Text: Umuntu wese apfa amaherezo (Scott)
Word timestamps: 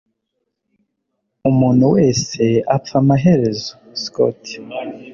Umuntu 1.49 1.85
wese 1.95 2.43
apfa 2.75 2.95
amaherezo 3.01 3.71
(Scott) 4.03 4.41